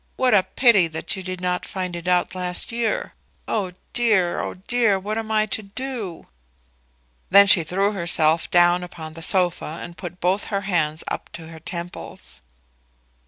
[0.15, 3.13] What a pity that you did not find it out last year!
[3.47, 4.97] Oh dear, oh dear!
[4.97, 6.25] what am I to do?"
[7.29, 11.49] Then she threw herself down upon the sofa, and put both her hands up to
[11.49, 12.41] her temples.